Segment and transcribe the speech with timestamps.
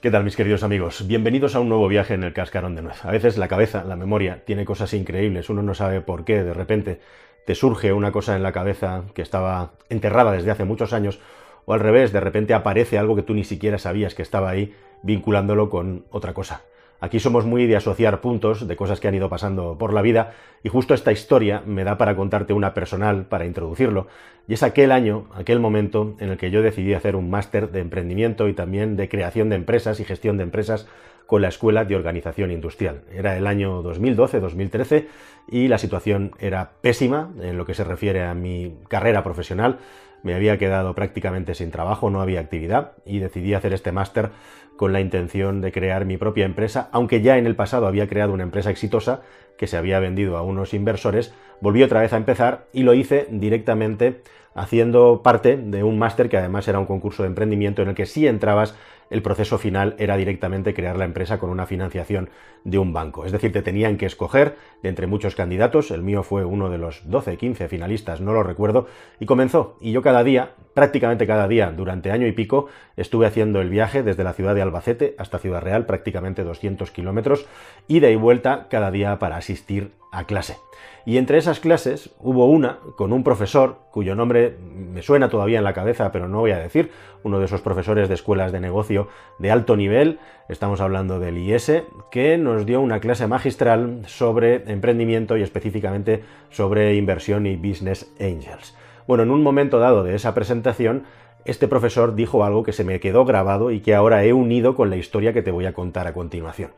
[0.00, 1.06] ¿Qué tal mis queridos amigos?
[1.06, 3.02] Bienvenidos a un nuevo viaje en el cascarón de nuez.
[3.02, 6.52] A veces la cabeza, la memoria, tiene cosas increíbles, uno no sabe por qué, de
[6.52, 7.00] repente
[7.46, 11.18] te surge una cosa en la cabeza que estaba enterrada desde hace muchos años,
[11.64, 14.74] o al revés, de repente aparece algo que tú ni siquiera sabías que estaba ahí,
[15.02, 16.60] vinculándolo con otra cosa.
[17.00, 20.32] Aquí somos muy de asociar puntos de cosas que han ido pasando por la vida
[20.62, 24.06] y justo esta historia me da para contarte una personal, para introducirlo,
[24.48, 27.80] y es aquel año, aquel momento en el que yo decidí hacer un máster de
[27.80, 30.86] emprendimiento y también de creación de empresas y gestión de empresas
[31.26, 33.02] con la Escuela de Organización Industrial.
[33.12, 35.06] Era el año 2012-2013
[35.48, 39.78] y la situación era pésima en lo que se refiere a mi carrera profesional.
[40.22, 44.30] Me había quedado prácticamente sin trabajo, no había actividad y decidí hacer este máster
[44.76, 48.32] con la intención de crear mi propia empresa, aunque ya en el pasado había creado
[48.32, 49.22] una empresa exitosa
[49.56, 53.26] que se había vendido a unos inversores, volví otra vez a empezar y lo hice
[53.30, 54.20] directamente
[54.54, 58.06] haciendo parte de un máster que además era un concurso de emprendimiento en el que
[58.06, 58.74] si entrabas
[59.10, 62.30] el proceso final era directamente crear la empresa con una financiación
[62.64, 63.24] de un banco.
[63.24, 66.78] Es decir, te tenían que escoger de entre muchos candidatos, el mío fue uno de
[66.78, 68.86] los 12, 15 finalistas, no lo recuerdo,
[69.20, 69.76] y comenzó.
[69.80, 72.66] Y yo cada día, prácticamente cada día, durante año y pico,
[72.96, 77.46] estuve haciendo el viaje desde la ciudad de Albacete hasta Ciudad Real, prácticamente 200 kilómetros,
[77.88, 80.58] ida y vuelta cada día para asistir a clase.
[81.04, 85.64] Y entre esas clases hubo una con un profesor cuyo nombre me suena todavía en
[85.64, 86.90] la cabeza, pero no voy a decir,
[87.22, 90.18] uno de esos profesores de escuelas de negocio de alto nivel,
[90.48, 91.70] estamos hablando del IS,
[92.10, 98.76] que nos dio una clase magistral sobre emprendimiento y específicamente sobre inversión y business angels.
[99.06, 101.04] Bueno, en un momento dado de esa presentación,
[101.44, 104.90] este profesor dijo algo que se me quedó grabado y que ahora he unido con
[104.90, 106.72] la historia que te voy a contar a continuación.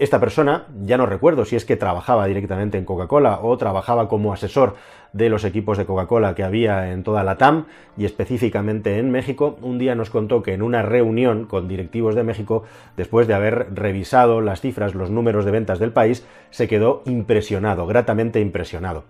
[0.00, 4.32] Esta persona, ya no recuerdo si es que trabajaba directamente en Coca-Cola o trabajaba como
[4.32, 4.76] asesor
[5.12, 7.66] de los equipos de Coca-Cola que había en toda la TAM
[7.98, 12.24] y específicamente en México, un día nos contó que en una reunión con directivos de
[12.24, 12.64] México,
[12.96, 17.86] después de haber revisado las cifras, los números de ventas del país, se quedó impresionado,
[17.86, 19.04] gratamente impresionado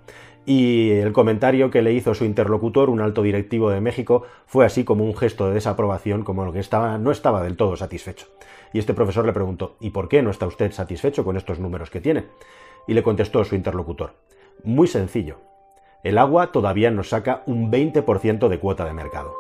[0.47, 4.85] y el comentario que le hizo su interlocutor, un alto directivo de México, fue así
[4.85, 8.27] como un gesto de desaprobación, como lo que estaba, no estaba del todo satisfecho.
[8.73, 11.91] Y este profesor le preguntó, ¿y por qué no está usted satisfecho con estos números
[11.91, 12.27] que tiene?
[12.87, 14.15] Y le contestó su interlocutor,
[14.65, 15.39] muy sencillo,
[16.03, 19.35] el agua todavía nos saca un 20% de cuota de mercado.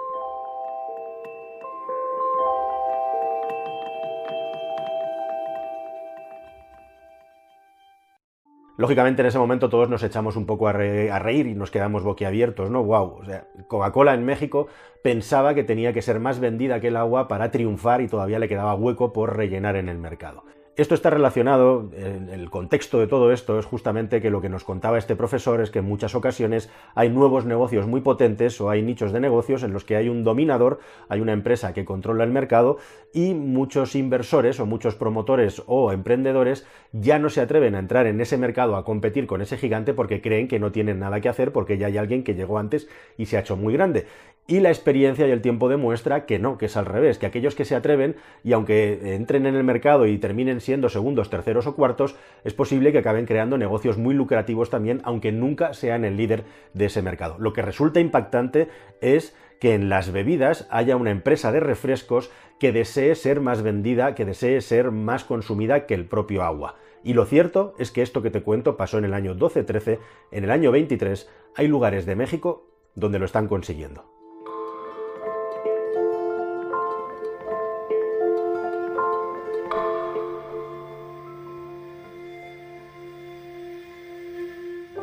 [8.81, 12.71] Lógicamente en ese momento todos nos echamos un poco a, reír y nos quedamos boquiabiertos,
[12.71, 12.83] ¿no?
[12.83, 13.19] ¡Wow!
[13.21, 14.69] O sea, Coca-Cola en México
[15.03, 18.49] pensaba que tenía que ser más vendida que el agua para triunfar y todavía le
[18.49, 20.45] quedaba hueco por rellenar en el mercado.
[20.77, 24.99] Esto está relacionado, el contexto de todo esto es justamente que lo que nos contaba
[24.99, 29.13] este profesor es que en muchas ocasiones hay nuevos negocios muy potentes o hay nichos
[29.13, 30.79] de negocios en los que hay un dominador,
[31.09, 32.79] hay una empresa que controla el mercado
[33.13, 38.21] y muchos inversores o muchos promotores o emprendedores ya no se atreven a entrar en
[38.21, 41.53] ese mercado a competir con ese gigante porque creen que no tienen nada que hacer
[41.53, 42.89] porque ya hay alguien que llegó antes
[43.19, 44.07] y se ha hecho muy grande.
[44.51, 47.55] Y la experiencia y el tiempo demuestra que no, que es al revés, que aquellos
[47.55, 51.77] que se atreven y aunque entren en el mercado y terminen siendo segundos, terceros o
[51.77, 56.43] cuartos, es posible que acaben creando negocios muy lucrativos también, aunque nunca sean el líder
[56.75, 57.37] de ese mercado.
[57.39, 58.67] Lo que resulta impactante
[59.01, 64.17] es que en las bebidas haya una empresa de refrescos que desee ser más vendida,
[64.17, 66.75] que desee ser más consumida que el propio agua.
[67.05, 70.01] Y lo cierto es que esto que te cuento pasó en el año 12-13,
[70.33, 74.20] en el año 23 hay lugares de México donde lo están consiguiendo.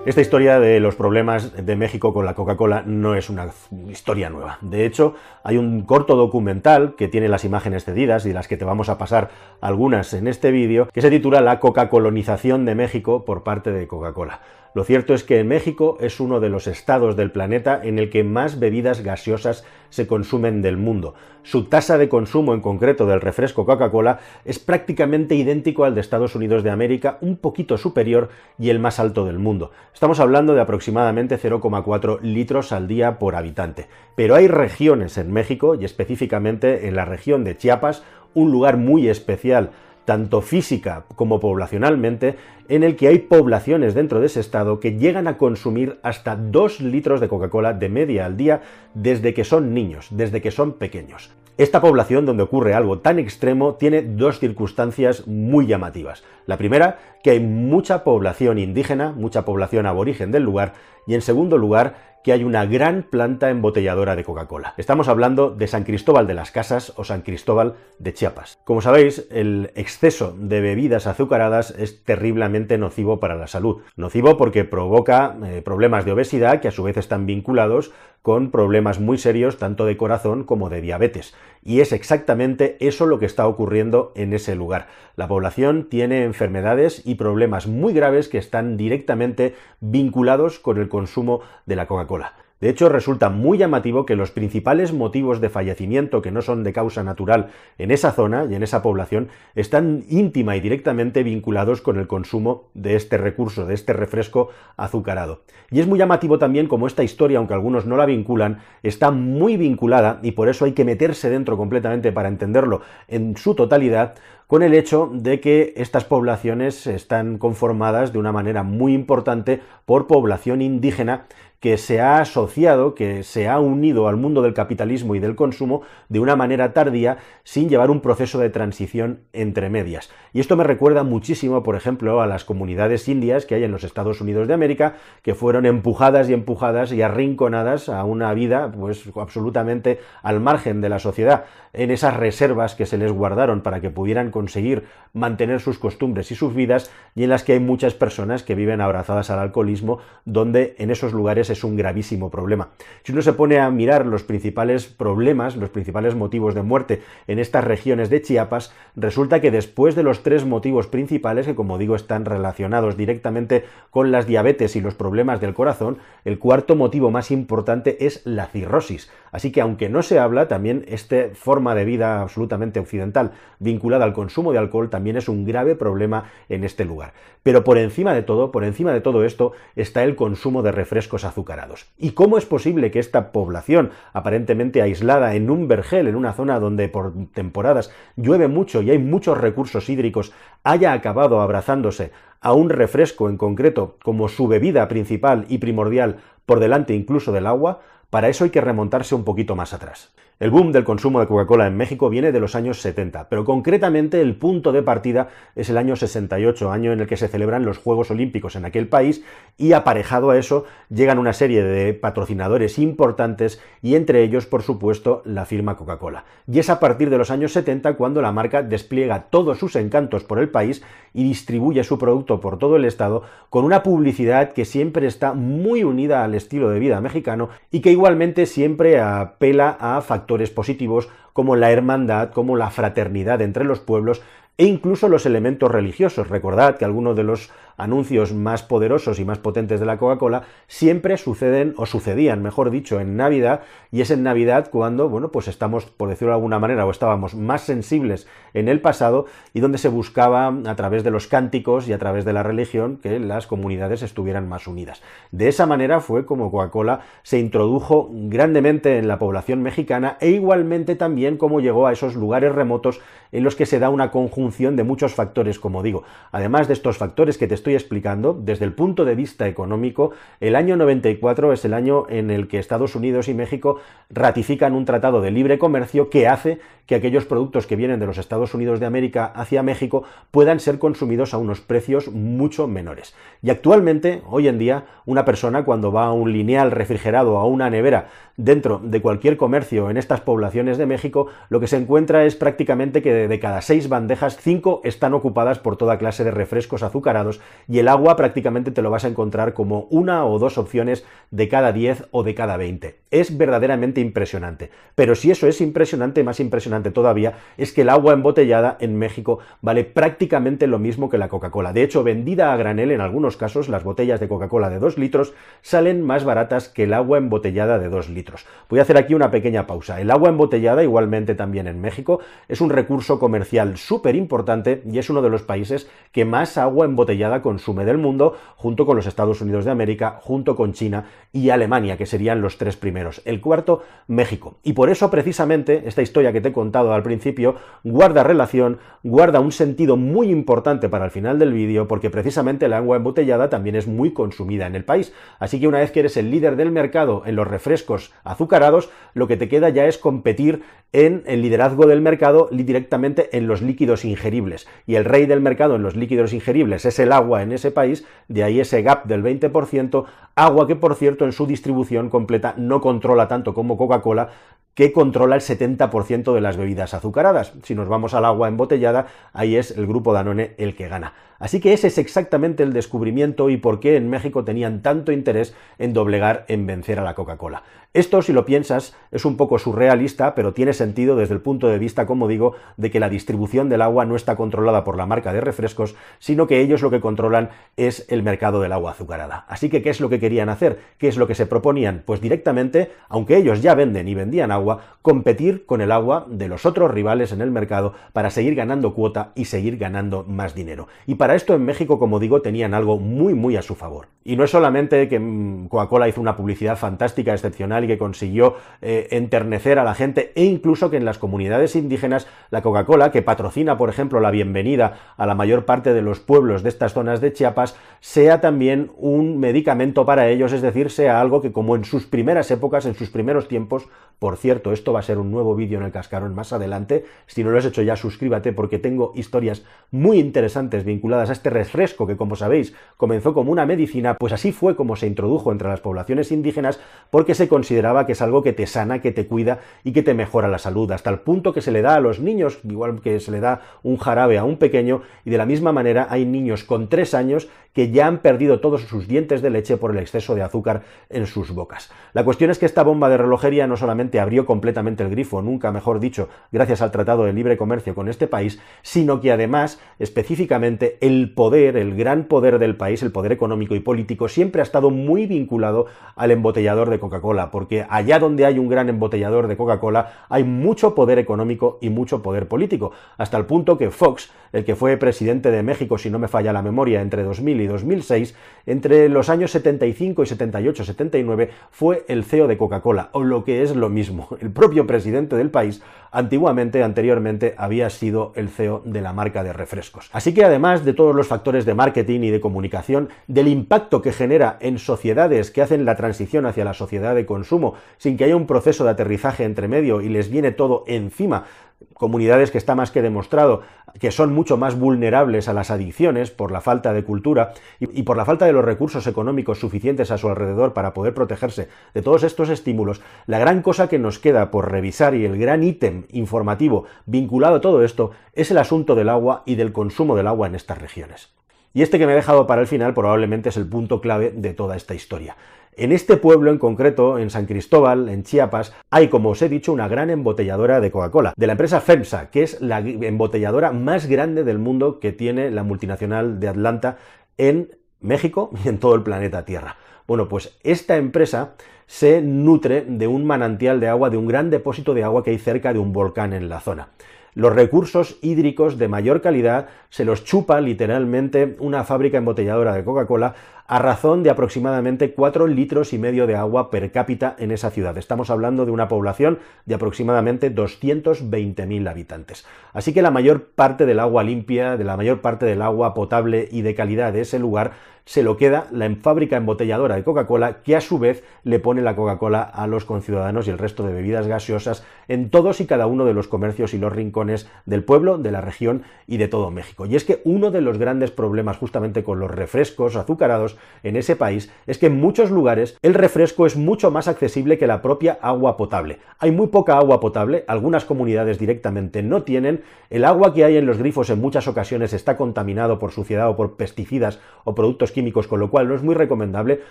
[0.07, 3.49] Esta historia de los problemas de México con la Coca-Cola no es una
[3.89, 4.57] historia nueva.
[4.61, 8.63] De hecho, hay un corto documental que tiene las imágenes cedidas y las que te
[8.63, 13.43] vamos a pasar algunas en este vídeo, que se titula La Coca-colonización de México por
[13.43, 14.39] parte de Coca-Cola.
[14.73, 18.23] Lo cierto es que México es uno de los estados del planeta en el que
[18.23, 21.15] más bebidas gaseosas se consumen del mundo.
[21.43, 26.35] Su tasa de consumo en concreto del refresco Coca-Cola es prácticamente idéntico al de Estados
[26.35, 29.71] Unidos de América, un poquito superior y el más alto del mundo.
[29.93, 33.87] Estamos hablando de aproximadamente 0,4 litros al día por habitante.
[34.15, 38.03] Pero hay regiones en México, y específicamente en la región de Chiapas,
[38.33, 39.71] un lugar muy especial
[40.07, 42.37] tanto física como poblacionalmente,
[42.69, 46.79] en el que hay poblaciones dentro de ese estado que llegan a consumir hasta 2
[46.79, 48.61] litros de Coca-Cola de media al día
[48.93, 51.31] desde que son niños, desde que son pequeños.
[51.57, 56.23] Esta población donde ocurre algo tan extremo tiene dos circunstancias muy llamativas.
[56.45, 60.73] La primera, que hay mucha población indígena, mucha población aborigen del lugar,
[61.05, 61.95] y en segundo lugar,
[62.27, 64.73] que hay una gran planta embotelladora de Coca-Cola.
[64.75, 68.59] Estamos hablando de San Cristóbal de las Casas o San Cristóbal de Chiapas.
[68.65, 73.77] Como sabéis, el exceso de bebidas azucaradas es terriblemente nocivo para la salud.
[73.95, 78.99] Nocivo porque provoca eh, problemas de obesidad que a su vez están vinculados con problemas
[78.99, 81.33] muy serios tanto de corazón como de diabetes.
[81.67, 84.87] Y es exactamente eso lo que está ocurriendo en ese lugar.
[85.17, 91.41] La población tiene enfermedades y problemas muy graves que están directamente vinculados con el consumo
[91.65, 92.46] de la Coca-Cola.
[92.59, 96.73] De hecho, resulta muy llamativo que los principales motivos de fallecimiento que no son de
[96.73, 101.99] causa natural en esa zona y en esa población están íntima y directamente vinculados con
[101.99, 105.43] el consumo de este recurso, de este refresco azucarado.
[105.69, 109.55] Y es muy llamativo también como esta historia, aunque algunos no la vinculan, está muy
[109.57, 114.15] vinculada, y por eso hay que meterse dentro completamente para entenderlo en su totalidad,
[114.47, 120.07] con el hecho de que estas poblaciones están conformadas de una manera muy importante por
[120.07, 121.25] población indígena
[121.59, 125.81] que se ha asociado, que se ha unido al mundo del capitalismo y del consumo
[126.07, 130.09] de una manera tardía, sin llevar un proceso de transición entre medias.
[130.33, 133.83] Y esto me recuerda muchísimo, por ejemplo, a las comunidades indias que hay en los
[133.83, 139.03] Estados Unidos de América, que fueron empujadas y empujadas y arrinconadas a una vida, pues
[139.15, 141.45] absolutamente al margen de la sociedad,
[141.77, 146.35] en esas reservas que se les guardaron para que pudieran conseguir mantener sus costumbres y
[146.35, 150.75] sus vidas, y en las que hay muchas personas que viven abrazadas al alcoholismo, donde
[150.79, 152.69] en esos lugares es un gravísimo problema.
[153.03, 157.39] Si uno se pone a mirar los principales problemas, los principales motivos de muerte en
[157.39, 161.95] estas regiones de Chiapas, resulta que después de los tres motivos principales, que como digo
[161.95, 167.29] están relacionados directamente con las diabetes y los problemas del corazón, el cuarto motivo más
[167.29, 169.11] importante es la cirrosis.
[169.31, 174.13] Así que aunque no se habla, también esta forma de vida absolutamente occidental vinculada al
[174.13, 177.13] consumo de alcohol también es un grave problema en este lugar.
[177.43, 181.23] Pero por encima de todo, por encima de todo esto, está el consumo de refrescos
[181.23, 181.87] azucarados.
[181.97, 186.59] ¿Y cómo es posible que esta población, aparentemente aislada en un vergel, en una zona
[186.59, 190.33] donde por temporadas llueve mucho y hay muchos recursos hídricos,
[190.63, 192.11] haya acabado abrazándose
[192.41, 197.45] a un refresco en concreto como su bebida principal y primordial por delante incluso del
[197.45, 200.13] agua, para eso hay que remontarse un poquito más atrás.
[200.39, 204.21] El boom del consumo de Coca-Cola en México viene de los años 70, pero concretamente
[204.21, 207.79] el punto de partida es el año 68, año en el que se celebran los
[207.79, 209.23] Juegos Olímpicos en aquel país,
[209.57, 215.23] y aparejado a eso llegan una serie de patrocinadores importantes y entre ellos, por supuesto,
[215.25, 216.25] la firma Coca-Cola.
[216.45, 220.23] Y es a partir de los años 70 cuando la marca despliega todos sus encantos
[220.23, 220.83] por el país
[221.15, 225.83] y distribuye su producto por todo el estado con una publicidad que siempre está muy
[225.83, 231.55] unida al estilo de vida mexicano y que igualmente siempre apela a factores positivos como
[231.55, 234.21] la hermandad, como la fraternidad entre los pueblos
[234.57, 236.29] e incluso los elementos religiosos.
[236.29, 241.17] Recordad que algunos de los anuncios más poderosos y más potentes de la Coca-Cola siempre
[241.17, 245.85] suceden o sucedían, mejor dicho, en Navidad y es en Navidad cuando, bueno, pues estamos,
[245.85, 249.89] por decirlo de alguna manera, o estábamos más sensibles en el pasado y donde se
[249.89, 254.01] buscaba a través de los cánticos y a través de la religión que las comunidades
[254.01, 255.01] estuvieran más unidas.
[255.31, 260.95] De esa manera fue como Coca-Cola se introdujo grandemente en la población mexicana e igualmente
[260.95, 262.99] también como llegó a esos lugares remotos
[263.31, 266.03] en los que se da una conjunción de muchos factores, como digo.
[266.31, 270.11] Además de estos factores que te estoy estoy explicando, desde el punto de vista económico,
[270.39, 274.85] el año 94 es el año en el que Estados Unidos y México ratifican un
[274.85, 278.79] tratado de libre comercio que hace que aquellos productos que vienen de los Estados Unidos
[278.79, 283.13] de América hacia México puedan ser consumidos a unos precios mucho menores.
[283.43, 287.45] Y actualmente, hoy en día, una persona cuando va a un lineal refrigerado o a
[287.45, 288.07] una nevera
[288.37, 293.01] dentro de cualquier comercio en estas poblaciones de México, lo que se encuentra es prácticamente
[293.01, 297.79] que de cada seis bandejas, cinco están ocupadas por toda clase de refrescos azucarados y
[297.79, 301.71] el agua prácticamente te lo vas a encontrar como una o dos opciones de cada
[301.71, 302.99] diez o de cada veinte.
[303.11, 304.69] Es verdaderamente impresionante.
[304.95, 309.39] Pero si eso es impresionante, más impresionante todavía es que el agua embotellada en México
[309.61, 311.73] vale prácticamente lo mismo que la Coca-Cola.
[311.73, 315.33] De hecho, vendida a granel en algunos casos, las botellas de Coca-Cola de dos litros
[315.61, 318.45] salen más baratas que el agua embotellada de dos litros.
[318.69, 320.01] Voy a hacer aquí una pequeña pausa.
[320.01, 325.09] El agua embotellada, igualmente también en México, es un recurso comercial súper importante y es
[325.09, 329.39] uno de los países que más agua embotellada consume del mundo, junto con los Estados
[329.39, 333.21] Unidos de América, junto con China y Alemania, que serían los tres primeros.
[333.23, 334.57] El cuarto, México.
[334.63, 339.39] Y por eso, precisamente, esta historia que te he contado al principio guarda relación, guarda
[339.39, 343.77] un sentido muy importante para el final del vídeo, porque precisamente el agua embotellada también
[343.77, 345.13] es muy consumida en el país.
[345.39, 349.29] Así que una vez que eres el líder del mercado en los refrescos azucarados, lo
[349.29, 354.05] que te queda ya es competir en el liderazgo del mercado directamente en los líquidos
[354.05, 354.67] ingeribles.
[354.85, 358.05] Y el rey del mercado en los líquidos ingeribles es el agua en ese país,
[358.27, 362.81] de ahí ese gap del 20%, agua que por cierto en su distribución completa no
[362.81, 364.29] controla tanto como Coca-Cola,
[364.73, 367.53] que controla el 70% de las bebidas azucaradas.
[367.63, 371.13] Si nos vamos al agua embotellada, ahí es el grupo Danone el que gana.
[371.39, 375.55] Así que ese es exactamente el descubrimiento y por qué en México tenían tanto interés
[375.77, 377.63] en doblegar, en vencer a la Coca-Cola.
[377.93, 381.79] Esto, si lo piensas, es un poco surrealista, pero tiene sentido desde el punto de
[381.79, 385.33] vista, como digo, de que la distribución del agua no está controlada por la marca
[385.33, 389.45] de refrescos, sino que ellos lo que controlan es el mercado del agua azucarada.
[389.47, 390.79] Así que, ¿qué es lo que querían hacer?
[390.99, 392.03] ¿Qué es lo que se proponían?
[392.05, 396.65] Pues directamente, aunque ellos ya venden y vendían agua, competir con el agua de los
[396.65, 400.87] otros rivales en el mercado para seguir ganando cuota y seguir ganando más dinero.
[401.35, 404.07] Esto en México, como digo, tenían algo muy, muy a su favor.
[404.23, 408.55] Y no es solamente que mm, Coca-Cola hizo una publicidad fantástica, excepcional y que consiguió
[408.81, 413.21] eh, enternecer a la gente, e incluso que en las comunidades indígenas la Coca-Cola, que
[413.21, 417.21] patrocina, por ejemplo, la bienvenida a la mayor parte de los pueblos de estas zonas
[417.21, 421.85] de Chiapas, sea también un medicamento para ellos, es decir, sea algo que como en
[421.85, 423.87] sus primeras épocas, en sus primeros tiempos,
[424.19, 427.43] por cierto, esto va a ser un nuevo vídeo en el cascarón más adelante, si
[427.43, 432.07] no lo has hecho ya suscríbete porque tengo historias muy interesantes vinculadas a este refresco
[432.07, 435.81] que como sabéis comenzó como una medicina, pues así fue como se introdujo entre las
[435.81, 439.91] poblaciones indígenas porque se consideraba que es algo que te sana, que te cuida y
[439.91, 442.59] que te mejora la salud, hasta el punto que se le da a los niños,
[442.63, 446.07] igual que se le da un jarabe a un pequeño, y de la misma manera
[446.09, 449.91] hay niños con tres años que ya han perdido todos sus dientes de leche por
[449.91, 451.91] el exceso de azúcar en sus bocas.
[452.13, 455.71] La cuestión es que esta bomba de relojería no solamente abrió completamente el grifo, nunca
[455.71, 460.97] mejor dicho, gracias al Tratado de Libre Comercio con este país, sino que además, específicamente,
[461.07, 464.89] el poder, el gran poder del país, el poder económico y político, siempre ha estado
[464.91, 470.25] muy vinculado al embotellador de Coca-Cola, porque allá donde hay un gran embotellador de Coca-Cola
[470.29, 474.75] hay mucho poder económico y mucho poder político, hasta el punto que Fox, el que
[474.75, 478.35] fue presidente de México, si no me falla la memoria, entre 2000 y 2006,
[478.65, 483.75] entre los años 75 y 78-79, fue el CEO de Coca-Cola, o lo que es
[483.75, 489.13] lo mismo, el propio presidente del país, antiguamente, anteriormente, había sido el CEO de la
[489.13, 490.09] marca de refrescos.
[490.13, 494.11] Así que además de todos los factores de marketing y de comunicación, del impacto que
[494.11, 498.35] genera en sociedades que hacen la transición hacia la sociedad de consumo, sin que haya
[498.35, 501.45] un proceso de aterrizaje entre medio y les viene todo encima,
[501.93, 503.61] comunidades que está más que demostrado
[503.99, 508.17] que son mucho más vulnerables a las adicciones por la falta de cultura y, por
[508.17, 512.23] la falta de los recursos económicos suficientes a su alrededor para poder protegerse de todos
[512.23, 516.85] estos estímulos, la gran cosa que nos queda por revisar y el gran ítem informativo
[517.05, 520.55] vinculado a todo esto es el asunto del agua y del consumo del agua en
[520.55, 521.35] estas regiones.
[521.73, 524.53] Y este que me he dejado para el final probablemente es el punto clave de
[524.53, 525.35] toda esta historia.
[525.79, 529.71] En este pueblo en concreto, en San Cristóbal, en Chiapas, hay, como os he dicho,
[529.71, 534.43] una gran embotelladora de Coca-Cola, de la empresa FEMSA, que es la embotelladora más grande
[534.43, 536.97] del mundo que tiene la multinacional de Atlanta
[537.37, 539.75] en México y en todo el planeta Tierra.
[540.07, 541.53] Bueno, pues esta empresa
[541.85, 545.37] se nutre de un manantial de agua, de un gran depósito de agua que hay
[545.37, 546.89] cerca de un volcán en la zona
[547.37, 553.35] los recursos hídricos de mayor calidad se los chupa literalmente una fábrica embotelladora de Coca-Cola
[553.67, 557.97] a razón de aproximadamente 4 litros y medio de agua per cápita en esa ciudad.
[557.97, 562.45] Estamos hablando de una población de aproximadamente 220.000 habitantes.
[562.71, 566.47] Así que la mayor parte del agua limpia, de la mayor parte del agua potable
[566.49, 567.73] y de calidad de ese lugar
[568.07, 571.97] se lo queda la fábrica embotelladora de Coca-Cola, que a su vez le pone la
[571.97, 576.05] Coca-Cola a los conciudadanos y el resto de bebidas gaseosas en todos y cada uno
[576.05, 579.85] de los comercios y los rincones del pueblo, de la región y de todo México.
[579.85, 584.15] Y es que uno de los grandes problemas justamente con los refrescos azucarados en ese
[584.15, 588.17] país es que en muchos lugares el refresco es mucho más accesible que la propia
[588.21, 588.99] agua potable.
[589.19, 593.65] Hay muy poca agua potable, algunas comunidades directamente no tienen, el agua que hay en
[593.65, 598.27] los grifos en muchas ocasiones está contaminado por suciedad o por pesticidas o productos químicos,
[598.27, 599.61] con lo cual no es muy recomendable.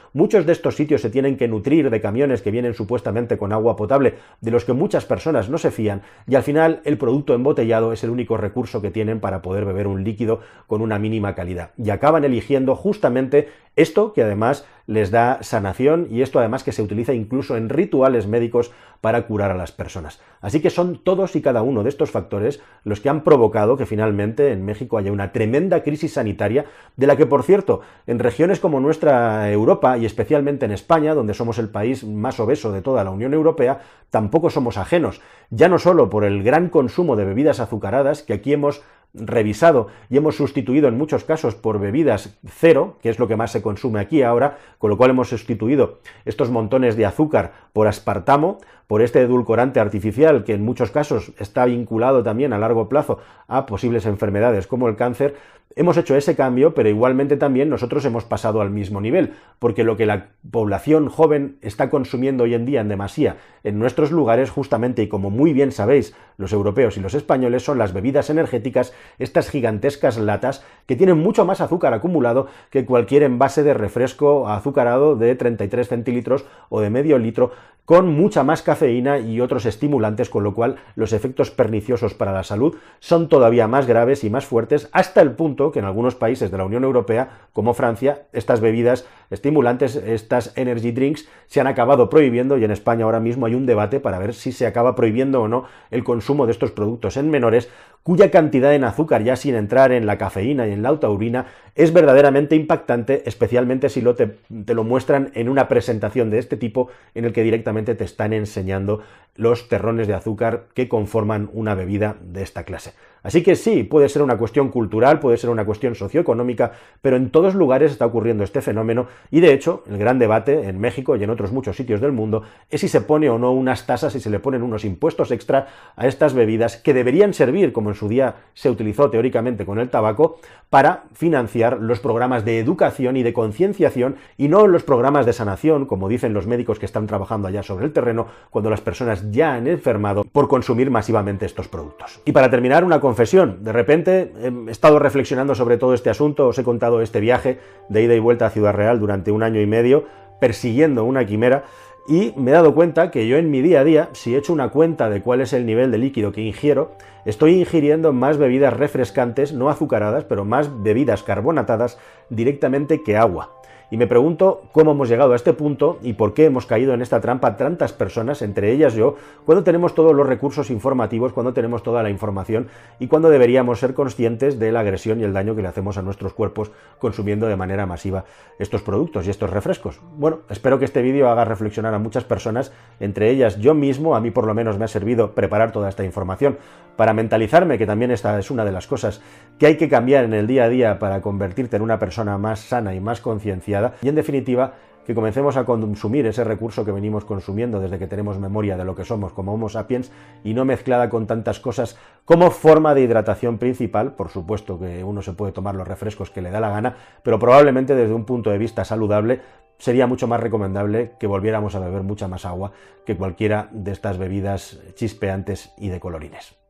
[0.12, 3.76] Muchos de estos sitios se tienen que nutrir de camiones que vienen supuestamente con agua
[3.76, 7.92] potable, de los que muchas personas no se fían, y al final el producto embotellado
[7.92, 11.70] es el único recurso que tienen para poder beber un líquido con una mínima calidad.
[11.76, 16.82] Y acaban eligiendo justamente esto que además les da sanación y esto además que se
[16.82, 20.20] utiliza incluso en rituales médicos para curar a las personas.
[20.40, 23.86] Así que son todos y cada uno de estos factores los que han provocado que
[23.86, 26.66] finalmente en México haya una tremenda crisis sanitaria,
[26.96, 31.34] de la que por cierto, en regiones como nuestra Europa y especialmente en España, donde
[31.34, 33.80] somos el país más obeso de toda la Unión Europea,
[34.10, 38.52] tampoco somos ajenos, ya no solo por el gran consumo de bebidas azucaradas, que aquí
[38.52, 38.82] hemos
[39.14, 43.52] revisado y hemos sustituido en muchos casos por bebidas cero, que es lo que más
[43.52, 48.58] se consume aquí ahora, con lo cual hemos sustituido estos montones de azúcar por aspartamo,
[48.86, 53.66] por este edulcorante artificial que en muchos casos está vinculado también a largo plazo a
[53.66, 55.34] posibles enfermedades como el cáncer,
[55.76, 59.98] hemos hecho ese cambio, pero igualmente también nosotros hemos pasado al mismo nivel, porque lo
[59.98, 65.02] que la población joven está consumiendo hoy en día en demasía en nuestros lugares, justamente,
[65.02, 69.50] y como muy bien sabéis los europeos y los españoles, son las bebidas energéticas, estas
[69.50, 75.34] gigantescas latas que tienen mucho más azúcar acumulado que cualquier envase de refresco azucarado de
[75.34, 77.52] 33 centilitros o de medio litro,
[77.84, 82.42] con mucha más cafeína y otros estimulantes, con lo cual los efectos perniciosos para la
[82.42, 86.50] salud son todavía más graves y más fuertes, hasta el punto que en algunos países
[86.50, 92.08] de la Unión Europea, como Francia, estas bebidas estimulantes, estas energy drinks, se han acabado
[92.08, 95.42] prohibiendo y en España ahora mismo hay un debate para ver si se acaba prohibiendo
[95.42, 97.68] o no el consumo de estos productos en menores,
[98.02, 101.92] cuya cantidad en azúcar, ya sin entrar en la cafeína y en la taurina, es
[101.92, 106.88] verdaderamente impactante, especialmente si lo te, te lo muestran en una presentación de este tipo
[107.16, 109.02] en el que directamente te están enseñando
[109.34, 112.92] los terrones de azúcar que conforman una bebida de esta clase.
[113.26, 116.70] Así que sí, puede ser una cuestión cultural, puede ser una cuestión socioeconómica,
[117.02, 120.78] pero en todos lugares está ocurriendo este fenómeno y de hecho el gran debate en
[120.78, 123.84] México y en otros muchos sitios del mundo es si se pone o no unas
[123.84, 125.66] tasas, si se le ponen unos impuestos extra
[125.96, 129.90] a estas bebidas que deberían servir, como en su día se utilizó teóricamente con el
[129.90, 130.38] tabaco,
[130.70, 135.86] para financiar los programas de educación y de concienciación y no los programas de sanación,
[135.86, 139.54] como dicen los médicos que están trabajando allá sobre el terreno, cuando las personas ya
[139.54, 142.20] han enfermado por consumir masivamente estos productos.
[142.24, 143.64] Y para terminar, una confesión.
[143.64, 147.58] De repente he estado reflexionando sobre todo este asunto, os he contado este viaje
[147.88, 150.04] de ida y vuelta a Ciudad Real durante un año y medio,
[150.38, 151.64] persiguiendo una quimera,
[152.08, 154.52] y me he dado cuenta que yo en mi día a día, si he hecho
[154.52, 156.92] una cuenta de cuál es el nivel de líquido que ingiero,
[157.24, 163.54] estoy ingiriendo más bebidas refrescantes, no azucaradas, pero más bebidas carbonatadas directamente que agua.
[163.90, 167.02] Y me pregunto cómo hemos llegado a este punto y por qué hemos caído en
[167.02, 169.14] esta trampa tantas personas, entre ellas yo,
[169.44, 172.66] cuando tenemos todos los recursos informativos, cuando tenemos toda la información
[172.98, 176.02] y cuando deberíamos ser conscientes de la agresión y el daño que le hacemos a
[176.02, 178.24] nuestros cuerpos consumiendo de manera masiva
[178.58, 180.00] estos productos y estos refrescos.
[180.16, 184.20] Bueno, espero que este vídeo haga reflexionar a muchas personas, entre ellas yo mismo, a
[184.20, 186.58] mí por lo menos me ha servido preparar toda esta información
[186.96, 189.20] para mentalizarme, que también esta es una de las cosas
[189.58, 192.60] que hay que cambiar en el día a día para convertirte en una persona más
[192.60, 194.74] sana y más concienciada, y en definitiva,
[195.06, 198.96] que comencemos a consumir ese recurso que venimos consumiendo desde que tenemos memoria de lo
[198.96, 200.10] que somos como Homo sapiens
[200.42, 205.22] y no mezclada con tantas cosas como forma de hidratación principal, por supuesto que uno
[205.22, 208.50] se puede tomar los refrescos que le da la gana, pero probablemente desde un punto
[208.50, 209.40] de vista saludable
[209.78, 212.72] sería mucho más recomendable que volviéramos a beber mucha más agua
[213.04, 216.65] que cualquiera de estas bebidas chispeantes y de colorines.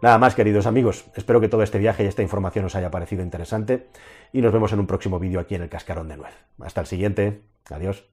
[0.00, 3.22] Nada más, queridos amigos, espero que todo este viaje y esta información os haya parecido
[3.22, 3.88] interesante
[4.32, 6.34] y nos vemos en un próximo vídeo aquí en el Cascarón de Nuez.
[6.60, 8.08] Hasta el siguiente, adiós.